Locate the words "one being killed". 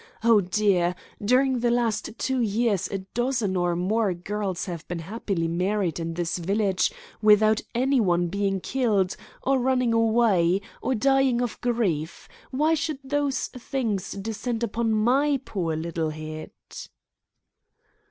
7.99-9.15